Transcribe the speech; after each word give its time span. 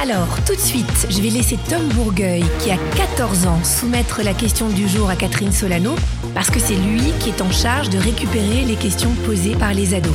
Alors, 0.00 0.28
tout 0.44 0.54
de 0.54 0.60
suite, 0.60 1.06
je 1.08 1.20
vais 1.22 1.30
laisser 1.30 1.56
Tom 1.68 1.88
Bourgueil, 1.90 2.44
qui 2.60 2.70
a 2.70 2.76
14 2.96 3.46
ans, 3.46 3.62
soumettre 3.64 4.22
la 4.22 4.34
question 4.34 4.68
du 4.68 4.88
jour 4.88 5.08
à 5.08 5.16
Catherine 5.16 5.52
Solano, 5.52 5.94
parce 6.34 6.50
que 6.50 6.58
c'est 6.58 6.74
lui 6.74 7.12
qui 7.20 7.30
est 7.30 7.40
en 7.40 7.50
charge 7.50 7.90
de 7.90 7.98
récupérer 7.98 8.64
les 8.64 8.74
questions 8.74 9.12
posées 9.24 9.54
par 9.54 9.72
les 9.72 9.94
ados. 9.94 10.12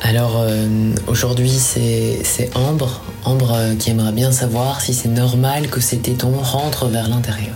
Alors 0.00 0.36
euh, 0.40 0.92
aujourd'hui 1.06 1.48
c'est 1.48 2.50
Ambre, 2.54 3.00
Ambre 3.24 3.52
euh, 3.54 3.74
qui 3.76 3.90
aimerait 3.90 4.12
bien 4.12 4.32
savoir 4.32 4.80
si 4.80 4.92
c'est 4.92 5.08
normal 5.08 5.68
que 5.68 5.80
ces 5.80 5.98
tétons 5.98 6.38
rentrent 6.38 6.86
vers 6.86 7.08
l'intérieur. 7.08 7.54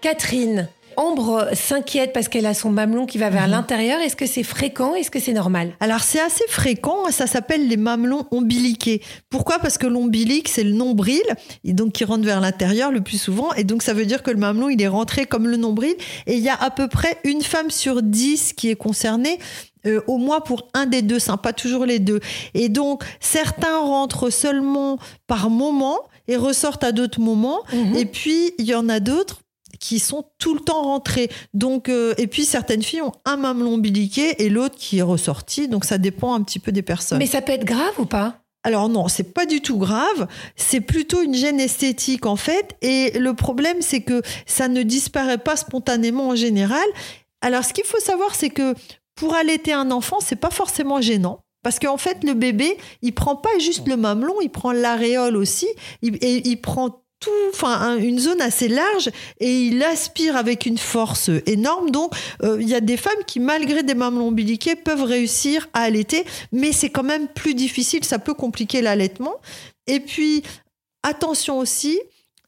Catherine, 0.00 0.68
Ambre 0.96 1.48
s'inquiète 1.54 2.12
parce 2.12 2.28
qu'elle 2.28 2.46
a 2.46 2.54
son 2.54 2.70
mamelon 2.70 3.06
qui 3.06 3.18
va 3.18 3.30
vers 3.30 3.44
Mhm. 3.46 3.50
l'intérieur. 3.52 4.00
Est-ce 4.00 4.16
que 4.16 4.26
c'est 4.26 4.42
fréquent? 4.42 4.94
Est-ce 4.94 5.10
que 5.10 5.20
c'est 5.20 5.32
normal? 5.32 5.72
Alors 5.80 6.00
c'est 6.00 6.20
assez 6.20 6.44
fréquent, 6.48 7.10
ça 7.10 7.26
s'appelle 7.26 7.68
les 7.68 7.76
mamelons 7.76 8.26
ombiliqués. 8.30 9.02
Pourquoi? 9.30 9.58
Parce 9.58 9.78
que 9.78 9.86
l'ombilic 9.86 10.48
c'est 10.48 10.64
le 10.64 10.72
nombril, 10.72 11.22
et 11.64 11.72
donc 11.72 11.92
qui 11.92 12.04
rentre 12.04 12.24
vers 12.24 12.40
l'intérieur 12.40 12.90
le 12.92 13.00
plus 13.00 13.20
souvent, 13.20 13.52
et 13.54 13.64
donc 13.64 13.82
ça 13.82 13.92
veut 13.94 14.06
dire 14.06 14.22
que 14.22 14.30
le 14.30 14.36
mamelon 14.38 14.68
il 14.68 14.80
est 14.82 14.88
rentré 14.88 15.24
comme 15.26 15.46
le 15.48 15.56
nombril, 15.56 15.94
et 16.26 16.34
il 16.36 16.42
y 16.42 16.48
a 16.48 16.54
à 16.60 16.70
peu 16.70 16.88
près 16.88 17.18
une 17.24 17.42
femme 17.42 17.70
sur 17.70 18.02
dix 18.02 18.52
qui 18.52 18.68
est 18.70 18.76
concernée. 18.76 19.38
euh, 19.86 20.02
au 20.08 20.18
moins 20.18 20.40
pour 20.40 20.68
un 20.74 20.84
des 20.84 21.00
deux 21.00 21.18
seins, 21.18 21.38
pas 21.38 21.54
toujours 21.54 21.86
les 21.86 22.00
deux. 22.00 22.20
Et 22.52 22.68
donc, 22.68 23.02
certains 23.18 23.78
rentrent 23.78 24.28
seulement 24.28 24.98
par 25.26 25.48
moment 25.48 25.96
et 26.28 26.36
ressortent 26.36 26.84
à 26.84 26.92
d'autres 26.92 27.18
moments. 27.20 27.60
Mhm. 27.72 27.96
Et 27.96 28.04
puis, 28.04 28.52
il 28.58 28.66
y 28.66 28.74
en 28.74 28.90
a 28.90 29.00
d'autres 29.00 29.40
qui 29.80 29.98
sont 29.98 30.26
tout 30.38 30.54
le 30.54 30.60
temps 30.60 30.82
rentrés. 30.84 31.28
Donc, 31.54 31.88
euh, 31.88 32.14
et 32.18 32.26
puis 32.28 32.44
certaines 32.44 32.82
filles 32.82 33.02
ont 33.02 33.12
un 33.24 33.36
mamelon 33.36 33.74
ombiliqué 33.74 34.44
et 34.44 34.48
l'autre 34.48 34.76
qui 34.76 34.98
est 34.98 35.02
ressorti. 35.02 35.66
Donc 35.66 35.84
ça 35.84 35.98
dépend 35.98 36.34
un 36.34 36.42
petit 36.42 36.60
peu 36.60 36.70
des 36.70 36.82
personnes. 36.82 37.18
Mais 37.18 37.26
ça 37.26 37.42
peut 37.42 37.52
être 37.52 37.64
grave 37.64 37.94
ou 37.98 38.04
pas? 38.04 38.36
Alors 38.62 38.90
non, 38.90 39.08
c'est 39.08 39.32
pas 39.32 39.46
du 39.46 39.62
tout 39.62 39.78
grave. 39.78 40.28
C'est 40.54 40.82
plutôt 40.82 41.22
une 41.22 41.34
gêne 41.34 41.58
esthétique 41.58 42.26
en 42.26 42.36
fait. 42.36 42.76
Et 42.82 43.18
le 43.18 43.34
problème, 43.34 43.78
c'est 43.80 44.02
que 44.02 44.20
ça 44.46 44.68
ne 44.68 44.82
disparaît 44.82 45.38
pas 45.38 45.56
spontanément 45.56 46.28
en 46.28 46.36
général. 46.36 46.84
Alors 47.40 47.64
ce 47.64 47.72
qu'il 47.72 47.84
faut 47.84 48.00
savoir, 48.00 48.34
c'est 48.34 48.50
que 48.50 48.74
pour 49.14 49.34
allaiter 49.34 49.72
un 49.72 49.90
enfant, 49.90 50.18
c'est 50.20 50.36
pas 50.36 50.50
forcément 50.50 51.00
gênant. 51.00 51.40
Parce 51.62 51.78
qu'en 51.78 51.96
fait, 51.98 52.24
le 52.24 52.32
bébé, 52.34 52.76
il 53.02 53.12
prend 53.14 53.36
pas 53.36 53.50
juste 53.58 53.86
le 53.88 53.96
mamelon, 53.96 54.36
il 54.42 54.48
prend 54.50 54.72
l'aréole 54.72 55.36
aussi, 55.36 55.68
il- 56.00 56.16
et 56.22 56.46
il 56.48 56.56
prend 56.56 57.02
tout, 57.20 57.30
enfin 57.52 57.72
un- 57.80 57.98
une 57.98 58.18
zone 58.18 58.40
assez 58.40 58.66
large 58.68 59.10
et 59.38 59.52
il 59.66 59.82
aspire 59.82 60.36
avec 60.36 60.66
une 60.66 60.78
force 60.78 61.30
énorme. 61.46 61.90
Donc 61.90 62.12
euh, 62.42 62.56
il 62.60 62.68
y 62.68 62.74
a 62.74 62.80
des 62.80 62.96
femmes 62.96 63.22
qui, 63.26 63.38
malgré 63.40 63.82
des 63.82 63.94
mamelons 63.94 64.28
ombiliqués, 64.28 64.74
peuvent 64.74 65.04
réussir 65.04 65.68
à 65.74 65.82
allaiter, 65.82 66.24
mais 66.50 66.72
c'est 66.72 66.90
quand 66.90 67.02
même 67.02 67.28
plus 67.28 67.54
difficile, 67.54 68.04
ça 68.04 68.18
peut 68.18 68.34
compliquer 68.34 68.80
l'allaitement. 68.82 69.34
Et 69.86 70.00
puis 70.00 70.42
attention 71.02 71.58
aussi, 71.58 72.00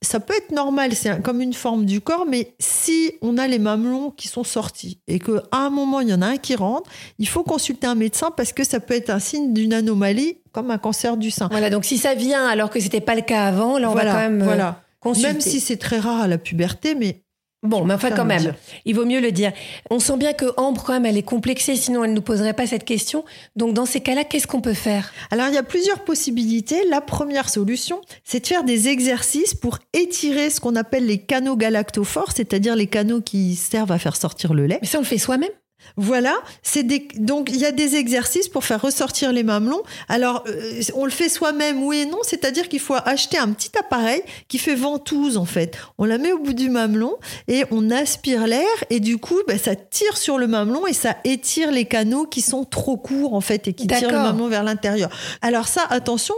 ça 0.03 0.21
peut 0.21 0.35
être 0.37 0.51
normal, 0.51 0.95
c'est 0.95 1.23
comme 1.23 1.41
une 1.41 1.55
forme 1.55 1.87
du 1.87 2.01
corps, 2.01 2.27
mais 2.29 2.55
si 2.59 3.13
on 3.23 3.39
a 3.39 3.47
les 3.47 3.59
mamelons 3.59 4.11
qui 4.11 4.29
sont 4.29 4.45
sortis 4.45 4.99
et 5.07 5.19
qu'à 5.19 5.43
un 5.53 5.71
moment 5.71 6.01
il 6.01 6.09
y 6.09 6.15
en 6.15 6.23
a 6.23 6.27
un 6.27 6.37
qui 6.37 6.55
rentre, 6.57 6.91
il 7.19 7.29
faut 7.29 7.45
consulter 7.45 7.87
un 7.87 7.95
médecin 7.95 8.31
parce 8.37 8.53
que 8.53 8.65
ça 8.65 8.81
peut 8.81 8.95
être 8.95 9.11
un 9.11 9.21
signe 9.21 9.55
d'une 9.55 9.73
anomalie 9.73 10.39
comme 10.51 10.71
un 10.71 10.79
cancer 10.79 11.17
du 11.17 11.31
sein. 11.31 11.49
Voilà, 11.51 11.71
donc 11.71 11.85
si 11.85 11.99
ça 11.99 12.15
vient 12.15 12.47
alors 12.47 12.69
que 12.69 12.81
c'était 12.81 13.01
pas 13.01 13.15
le 13.15 13.23
cas 13.23 13.47
avant, 13.47 13.79
là 13.79 13.89
on 13.89 13.93
voilà, 13.93 14.13
va 14.13 14.19
quand 14.19 14.31
même 14.31 14.43
euh, 14.43 14.45
voilà. 14.45 14.83
consulter. 15.01 15.33
Même 15.33 15.41
si 15.41 15.61
c'est 15.61 15.79
très 15.79 15.99
rare 15.99 16.21
à 16.21 16.27
la 16.27 16.39
puberté, 16.39 16.95
mais 16.95 17.23
Bon, 17.63 17.85
mais 17.85 17.95
enfin 17.95 18.11
quand 18.11 18.25
même, 18.25 18.55
il 18.85 18.97
vaut 18.97 19.05
mieux 19.05 19.21
le 19.21 19.31
dire. 19.31 19.53
On 19.89 20.01
sent 20.01 20.17
bien 20.17 20.33
que 20.33 20.47
Ambre 20.57 20.83
quand 20.83 20.95
même 20.95 21.07
elle 21.07 21.17
est 21.17 21.23
complexée, 21.23 21.77
sinon 21.77 22.03
elle 22.03 22.13
nous 22.13 22.23
poserait 22.23 22.55
pas 22.55 22.67
cette 22.67 22.85
question. 22.85 23.25
Donc 23.55 23.73
dans 23.73 23.87
ces 23.87 24.01
cas-là, 24.01 24.25
qu'est-ce 24.25 24.49
qu'on 24.49 24.61
peut 24.61 24.75
faire? 24.75 25.13
Alors, 25.31 25.47
il 25.47 25.55
y 25.55 25.59
a 25.59 25.63
plusieurs 25.63 26.01
possibilités. 26.01 26.83
La 26.91 27.01
première 27.01 27.49
solution, 27.49 28.01
c'est 28.25 28.41
de 28.41 28.47
faire 28.49 28.65
des 28.65 28.89
exercices 28.89 29.55
pour 29.55 29.79
étirer 29.93 30.51
ce 30.51 30.59
qu'on 30.61 30.75
appelle 30.75 31.07
les 31.07 31.19
canaux 31.19 31.57
galactophores, 31.57 32.33
c'est-à-dire 32.35 32.75
les 32.75 32.89
canaux 32.89 33.21
qui 33.21 33.55
servent 33.55 33.93
à 33.93 33.99
faire 33.99 34.17
sortir 34.17 34.55
le 34.55 34.67
lait. 34.67 34.79
Mais 34.83 34.89
ça 34.89 34.99
on 34.99 35.03
le 35.03 35.07
fait 35.07 35.19
soi-même 35.19 35.51
Voilà, 35.97 36.35
c'est 36.63 36.83
des... 36.83 37.09
donc 37.17 37.51
il 37.51 37.59
y 37.59 37.67
a 37.67 37.73
des 37.73 37.97
exercices 37.97 38.49
pour 38.49 38.65
faire 38.65 38.81
ressortir 38.81 39.33
les 39.33 39.43
mamelons. 39.43 39.83
Alors, 40.09 40.45
euh, 40.47 40.81
on 40.95 41.05
le 41.05 41.11
fait 41.11 41.29
soi-même, 41.29 41.83
oui 41.83 41.99
et 41.99 42.07
non, 42.07 42.19
c'est-à-dire 42.23 42.69
qu'il 42.69 42.81
faut 42.81 42.95
acheter 43.05 43.39
un 43.39 43.53
petit 43.53 43.71
appareil 43.79 44.23
qui 44.49 44.59
fait 44.59 44.75
ventouse 44.75 45.37
en 45.37 45.45
fait. 45.45 45.77
On 45.99 46.05
la 46.05 46.19
met 46.19 46.33
au 46.33 46.39
bout 46.39 46.55
du 46.55 46.71
mamelon 46.71 47.17
et 47.49 47.65
on 47.71 47.91
aspire 47.91 48.47
l'air 48.47 48.67
et 48.91 49.01
du 49.01 49.19
coup, 49.19 49.39
bah, 49.47 49.59
ça 49.59 49.75
tire 49.75 50.17
sur 50.17 50.39
le 50.39 50.47
mamelon 50.47 50.87
et 50.87 50.93
ça 50.93 51.17
étire 51.25 51.71
les 51.71 51.85
canaux 51.85 52.27
qui 52.27 52.41
sont 52.41 52.65
trop 52.65 52.97
courts 52.97 53.35
en 53.35 53.41
fait 53.41 53.69
et 53.69 53.73
qui 53.73 53.87
tirent 53.87 54.11
le 54.11 54.19
mamelon 54.19 54.49
vers 54.49 54.65
l'intérieur. 54.65 55.11
Alors 55.43 55.69
ça, 55.69 55.83
attention, 55.91 56.35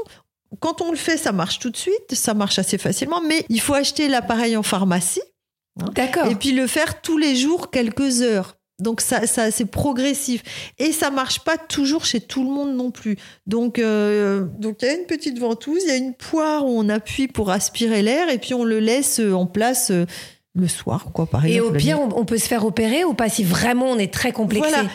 quand 0.60 0.82
on 0.82 0.90
le 0.90 0.96
fait, 0.96 1.16
ça 1.16 1.32
marche 1.32 1.58
tout 1.58 1.70
de 1.70 1.76
suite, 1.76 2.14
ça 2.14 2.34
marche 2.34 2.58
assez 2.58 2.78
facilement, 2.78 3.20
mais 3.20 3.44
il 3.48 3.60
faut 3.60 3.74
acheter 3.74 4.08
l'appareil 4.08 4.56
en 4.56 4.62
pharmacie 4.62 5.22
D'accord. 5.76 6.26
et 6.26 6.34
puis 6.34 6.52
le 6.52 6.66
faire 6.66 7.00
tous 7.00 7.18
les 7.18 7.36
jours, 7.36 7.70
quelques 7.70 8.22
heures. 8.22 8.56
Donc 8.84 9.00
ça, 9.00 9.26
c'est 9.26 9.64
progressif 9.64 10.42
et 10.78 10.92
ça 10.92 11.10
marche 11.10 11.40
pas 11.40 11.56
toujours 11.56 12.04
chez 12.04 12.20
tout 12.20 12.44
le 12.44 12.50
monde 12.50 12.76
non 12.76 12.90
plus. 12.90 13.16
Donc 13.46 13.78
euh, 13.78 14.44
donc 14.58 14.82
il 14.82 14.84
y 14.86 14.88
a 14.90 14.94
une 14.94 15.06
petite 15.06 15.38
ventouse, 15.38 15.82
il 15.84 15.88
y 15.88 15.92
a 15.92 15.96
une 15.96 16.14
poire 16.14 16.66
où 16.66 16.78
on 16.78 16.88
appuie 16.88 17.26
pour 17.26 17.50
aspirer 17.50 18.02
l'air 18.02 18.28
et 18.28 18.38
puis 18.38 18.54
on 18.54 18.62
le 18.62 18.78
laisse 18.78 19.20
euh, 19.20 19.32
en 19.32 19.46
place 19.46 19.90
euh, 19.90 20.04
le 20.56 20.68
soir 20.68 21.06
quoi 21.12 21.26
par 21.26 21.44
Et 21.44 21.54
exemple. 21.56 21.70
au 21.70 21.72
la 21.74 21.78
pire, 21.80 22.00
on, 22.00 22.08
on 22.20 22.24
peut 22.24 22.38
se 22.38 22.46
faire 22.46 22.64
opérer 22.64 23.04
ou 23.04 23.14
pas 23.14 23.28
si 23.28 23.42
vraiment 23.44 23.86
on 23.90 23.98
est 23.98 24.12
très 24.12 24.32
complexé 24.32 24.68
Voilà. 24.70 24.88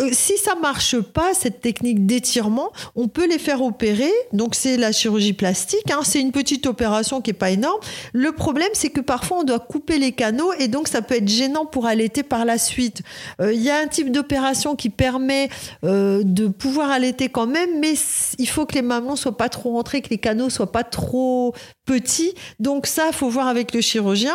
Euh, 0.00 0.10
Si 0.12 0.36
ça 0.38 0.54
marche 0.54 0.98
pas, 1.00 1.34
cette 1.34 1.60
technique 1.60 2.06
d'étirement, 2.06 2.70
on 2.96 3.08
peut 3.08 3.26
les 3.28 3.38
faire 3.38 3.60
opérer. 3.62 4.10
Donc, 4.32 4.54
c'est 4.54 4.76
la 4.76 4.92
chirurgie 4.92 5.32
plastique. 5.32 5.90
hein. 5.90 6.00
C'est 6.04 6.20
une 6.20 6.30
petite 6.32 6.66
opération 6.66 7.20
qui 7.20 7.30
est 7.30 7.34
pas 7.34 7.50
énorme. 7.50 7.78
Le 8.12 8.30
problème, 8.32 8.68
c'est 8.72 8.90
que 8.90 9.00
parfois, 9.00 9.38
on 9.40 9.42
doit 9.44 9.58
couper 9.58 9.98
les 9.98 10.12
canaux 10.12 10.52
et 10.60 10.68
donc 10.68 10.86
ça 10.88 11.02
peut 11.02 11.16
être 11.16 11.28
gênant 11.28 11.66
pour 11.66 11.86
allaiter 11.86 12.22
par 12.22 12.44
la 12.44 12.56
suite. 12.58 13.02
Euh, 13.40 13.52
Il 13.52 13.60
y 13.62 13.70
a 13.70 13.78
un 13.78 13.88
type 13.88 14.10
d'opération 14.12 14.74
qui 14.76 14.90
permet 14.90 15.48
euh, 15.84 16.22
de 16.24 16.46
pouvoir 16.46 16.90
allaiter 16.90 17.28
quand 17.28 17.46
même, 17.48 17.78
mais 17.80 17.94
il 18.38 18.48
faut 18.48 18.66
que 18.66 18.74
les 18.76 18.82
mamelons 18.82 19.16
soient 19.16 19.36
pas 19.36 19.48
trop 19.48 19.72
rentrés, 19.72 20.02
que 20.02 20.10
les 20.10 20.18
canaux 20.18 20.50
soient 20.50 20.70
pas 20.72 20.84
trop 20.84 21.52
petits. 21.84 22.34
Donc, 22.60 22.86
ça, 22.86 23.10
faut 23.12 23.28
voir 23.28 23.48
avec 23.48 23.74
le 23.74 23.80
chirurgien. 23.80 24.34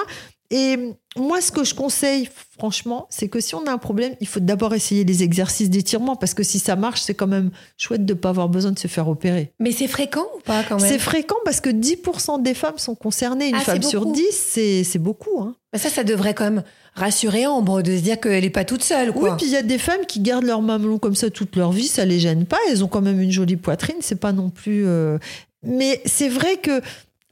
Et 0.51 0.77
moi, 1.15 1.41
ce 1.41 1.51
que 1.51 1.63
je 1.63 1.75
conseille, 1.75 2.27
franchement, 2.57 3.05
c'est 3.11 3.27
que 3.27 3.39
si 3.39 3.53
on 3.53 3.65
a 3.67 3.71
un 3.71 3.77
problème, 3.77 4.15
il 4.19 4.27
faut 4.27 4.39
d'abord 4.39 4.73
essayer 4.73 5.03
les 5.03 5.21
exercices 5.21 5.69
d'étirement 5.69 6.15
parce 6.15 6.33
que 6.33 6.41
si 6.41 6.57
ça 6.57 6.75
marche, 6.75 7.01
c'est 7.01 7.13
quand 7.13 7.27
même 7.27 7.51
chouette 7.77 8.03
de 8.03 8.13
ne 8.13 8.17
pas 8.19 8.29
avoir 8.29 8.49
besoin 8.49 8.71
de 8.71 8.79
se 8.79 8.87
faire 8.87 9.07
opérer. 9.07 9.53
Mais 9.59 9.71
c'est 9.71 9.87
fréquent 9.87 10.25
ou 10.35 10.39
pas 10.41 10.63
quand 10.63 10.79
même? 10.79 10.89
C'est 10.89 10.97
fréquent 10.97 11.35
parce 11.45 11.61
que 11.61 11.69
10% 11.69 12.41
des 12.41 12.55
femmes 12.55 12.77
sont 12.79 12.95
concernées. 12.95 13.49
Une 13.49 13.55
Ah, 13.55 13.59
femme 13.59 13.83
sur 13.83 14.01
beaucoup. 14.05 14.15
10, 14.15 14.23
c'est 14.31 14.83
c'est 14.83 14.97
beaucoup. 14.99 15.39
Hein. 15.39 15.55
Bah 15.71 15.77
Ça, 15.77 15.89
ça 15.89 16.03
devrait 16.03 16.33
quand 16.33 16.45
même 16.45 16.63
rassurer 16.95 17.45
Ambre 17.45 17.83
de 17.83 17.95
se 17.95 18.01
dire 18.01 18.19
qu'elle 18.19 18.43
n'est 18.43 18.49
pas 18.49 18.65
toute 18.65 18.83
seule. 18.83 19.11
Oui, 19.15 19.29
puis 19.37 19.45
il 19.45 19.51
y 19.51 19.55
a 19.55 19.61
des 19.61 19.77
femmes 19.77 20.05
qui 20.07 20.19
gardent 20.19 20.45
leur 20.45 20.63
mamelon 20.63 20.97
comme 20.97 21.15
ça 21.15 21.29
toute 21.29 21.55
leur 21.57 21.71
vie, 21.71 21.87
ça 21.87 22.05
les 22.05 22.17
gêne 22.19 22.45
pas. 22.45 22.57
Elles 22.69 22.83
ont 22.83 22.87
quand 22.87 23.01
même 23.01 23.21
une 23.21 23.31
jolie 23.31 23.55
poitrine, 23.55 23.97
c'est 24.01 24.19
pas 24.19 24.31
non 24.31 24.49
plus. 24.49 24.85
euh, 24.87 25.19
Mais 25.61 26.01
c'est 26.05 26.29
vrai 26.29 26.57
que 26.57 26.81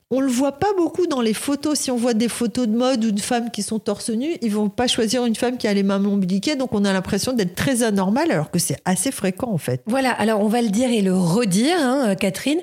on 0.09 0.21
le 0.21 0.27
voit 0.27 0.54
pas 0.54 0.74
beaucoup 0.77 1.06
dans 1.07 1.21
les 1.21 1.33
photos. 1.33 1.77
Si 1.80 1.92
on 1.92 1.98
voit 1.98 2.13
des 2.13 2.30
photos 2.30 2.68
de 2.68 2.75
mode 2.75 3.04
ou 3.04 3.12
de 3.12 3.19
femmes 3.19 3.51
qui 3.51 3.62
sont 3.62 3.80
torse 3.80 4.09
nu, 4.09 4.38
ils 4.42 4.51
vont 4.51 4.69
pas 4.69 4.88
choisir 4.88 5.25
une 5.25 5.36
femme 5.36 5.57
qui 5.57 5.68
a 5.68 5.74
les 5.74 5.83
mamelons 5.83 6.13
ombiliqués, 6.13 6.56
donc 6.56 6.74
on 6.74 6.86
a 6.86 6.94
l'impression 6.94 7.33
d'être 7.33 7.56
très 7.56 7.83
anormal, 7.83 8.31
alors 8.31 8.50
que 8.50 8.59
c'est 8.59 8.77
assez 8.86 9.12
fréquent 9.12 9.51
en 9.51 9.57
fait. 9.57 9.81
Voilà, 9.86 10.12
alors 10.12 10.42
on 10.42 10.48
va 10.48 10.62
le 10.62 10.69
dire 10.69 10.89
et 10.89 11.01
le 11.01 11.15
redire, 11.15 11.77
hein, 11.80 12.15
Catherine. 12.15 12.59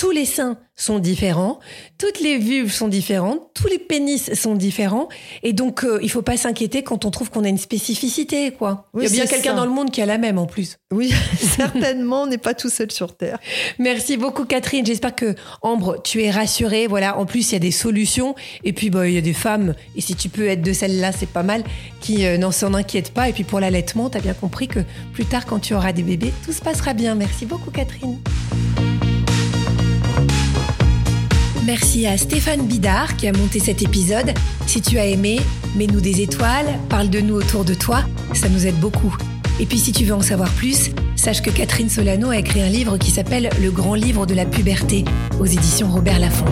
Tous 0.00 0.12
les 0.12 0.24
seins 0.24 0.56
sont 0.76 0.98
différents, 0.98 1.60
toutes 1.98 2.20
les 2.20 2.38
vulves 2.38 2.72
sont 2.72 2.88
différentes, 2.88 3.50
tous 3.52 3.66
les 3.66 3.78
pénis 3.78 4.32
sont 4.32 4.54
différents, 4.54 5.10
et 5.42 5.52
donc 5.52 5.84
euh, 5.84 5.98
il 6.02 6.10
faut 6.10 6.22
pas 6.22 6.38
s'inquiéter 6.38 6.82
quand 6.82 7.04
on 7.04 7.10
trouve 7.10 7.28
qu'on 7.30 7.44
a 7.44 7.48
une 7.48 7.58
spécificité, 7.58 8.50
quoi. 8.50 8.88
Oui, 8.94 9.04
il 9.04 9.14
y 9.14 9.20
a 9.20 9.24
bien 9.24 9.26
quelqu'un 9.26 9.54
dans 9.54 9.66
le 9.66 9.70
monde 9.70 9.90
qui 9.90 10.00
a 10.00 10.06
la 10.06 10.16
même 10.16 10.38
en 10.38 10.46
plus. 10.46 10.78
Oui, 10.90 11.12
certainement, 11.38 12.22
on 12.22 12.28
n'est 12.28 12.38
pas 12.38 12.54
tout 12.54 12.70
seul 12.70 12.90
sur 12.90 13.14
Terre. 13.14 13.38
Merci 13.78 14.16
beaucoup 14.16 14.46
Catherine. 14.46 14.86
J'espère 14.86 15.14
que 15.14 15.34
Ambre, 15.60 16.00
tu 16.02 16.22
es 16.22 16.30
rassurée. 16.30 16.86
Voilà. 16.86 17.18
En 17.18 17.26
plus, 17.26 17.50
il 17.50 17.52
y 17.52 17.56
a 17.56 17.60
des 17.60 17.70
solutions. 17.70 18.34
Et 18.64 18.72
puis, 18.72 18.88
bah, 18.88 19.06
il 19.06 19.14
y 19.14 19.18
a 19.18 19.20
des 19.20 19.34
femmes. 19.34 19.74
Et 19.96 20.00
si 20.00 20.14
tu 20.14 20.30
peux 20.30 20.48
être 20.48 20.62
de 20.62 20.72
celles-là, 20.72 21.12
c'est 21.12 21.28
pas 21.28 21.42
mal. 21.42 21.62
Qui 22.00 22.24
euh, 22.24 22.38
n'en 22.38 22.52
s'en 22.52 22.72
inquiètent 22.72 23.12
pas. 23.12 23.28
Et 23.28 23.34
puis 23.34 23.44
pour 23.44 23.60
l'allaitement, 23.60 24.08
tu 24.08 24.16
as 24.16 24.20
bien 24.22 24.34
compris 24.34 24.66
que 24.66 24.80
plus 25.12 25.26
tard, 25.26 25.44
quand 25.44 25.58
tu 25.58 25.74
auras 25.74 25.92
des 25.92 26.02
bébés, 26.02 26.32
tout 26.42 26.52
se 26.52 26.62
passera 26.62 26.94
bien. 26.94 27.14
Merci 27.14 27.44
beaucoup 27.44 27.70
Catherine. 27.70 28.18
Merci 31.70 32.04
à 32.04 32.18
Stéphane 32.18 32.66
Bidard 32.66 33.16
qui 33.16 33.28
a 33.28 33.32
monté 33.32 33.60
cet 33.60 33.80
épisode. 33.80 34.34
Si 34.66 34.82
tu 34.82 34.98
as 34.98 35.06
aimé, 35.06 35.38
mets-nous 35.76 36.00
des 36.00 36.20
étoiles, 36.20 36.66
parle 36.88 37.10
de 37.10 37.20
nous 37.20 37.36
autour 37.36 37.64
de 37.64 37.74
toi, 37.74 38.02
ça 38.32 38.48
nous 38.48 38.66
aide 38.66 38.74
beaucoup. 38.80 39.16
Et 39.60 39.66
puis 39.66 39.78
si 39.78 39.92
tu 39.92 40.02
veux 40.02 40.14
en 40.14 40.20
savoir 40.20 40.50
plus, 40.54 40.90
sache 41.14 41.42
que 41.42 41.50
Catherine 41.50 41.88
Solano 41.88 42.30
a 42.30 42.38
écrit 42.38 42.60
un 42.60 42.68
livre 42.68 42.98
qui 42.98 43.12
s'appelle 43.12 43.50
Le 43.62 43.70
grand 43.70 43.94
livre 43.94 44.26
de 44.26 44.34
la 44.34 44.46
puberté 44.46 45.04
aux 45.38 45.46
éditions 45.46 45.88
Robert 45.88 46.18
Laffont. 46.18 46.44